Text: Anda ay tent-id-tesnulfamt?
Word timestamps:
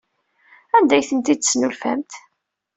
Anda 0.75 0.93
ay 0.95 1.05
tent-id-tesnulfamt? 1.09 2.11